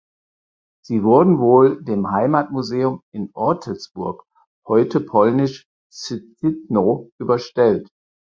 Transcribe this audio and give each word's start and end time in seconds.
Sie 0.83 1.03
wurden 1.03 1.37
wohl 1.37 1.83
dem 1.83 2.09
Heimatmuseum 2.09 3.03
in 3.13 3.29
Ortelsburg 3.35 4.23
(heute 4.67 4.99
polnisch 4.99 5.67
"Szczytno") 5.93 7.11
überstellt. 7.19 7.87